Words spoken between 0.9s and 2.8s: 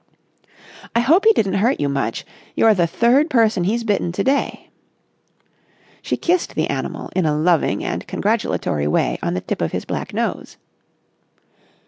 "I hope he didn't hurt you much. You're